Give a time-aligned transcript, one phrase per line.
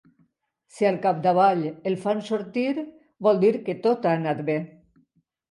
[0.77, 2.65] Si al capdavall el fan sortir
[3.29, 4.59] vol dir que tot ha anat bé.